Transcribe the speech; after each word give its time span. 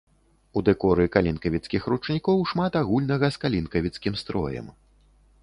У 0.59 0.61
дэкоры 0.69 1.03
калінкавіцкіх 1.15 1.81
ручнікоў 1.93 2.41
шмат 2.53 2.79
агульнага 2.81 3.27
з 3.37 3.45
калінкавіцкім 3.45 4.19
строем. 4.25 4.75